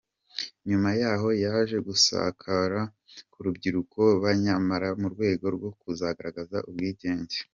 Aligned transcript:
Nyuma 0.69 0.89
yaho 1.01 1.29
yaje 1.43 1.77
gusakara 1.87 2.81
mu 3.31 3.39
rubyiruko 3.45 4.01
bayambara 4.23 4.87
mu 5.01 5.07
rwego 5.13 5.45
rwo 5.55 5.69
kugaragaza 5.81 6.57
ubwigenge. 6.69 7.37